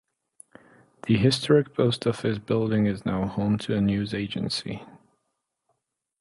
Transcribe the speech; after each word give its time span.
The 1.05 1.15
historic 1.17 1.75
post 1.75 2.07
office 2.07 2.39
building 2.39 2.87
is 2.87 3.05
now 3.05 3.27
home 3.27 3.59
to 3.59 3.77
a 3.77 3.81
news 3.81 4.15
agency. 4.15 4.81